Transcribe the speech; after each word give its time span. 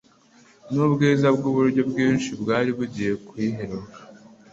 n'ubwiza 0.73 1.27
bw'uburyo 1.35 1.81
bwinshi 1.89 2.29
bwari 2.41 2.69
bugiye 2.77 3.11
kuyiheruka'°." 3.25 3.99